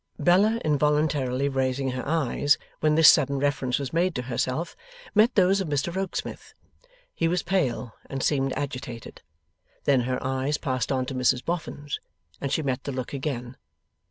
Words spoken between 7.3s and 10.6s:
pale and seemed agitated. Then her eyes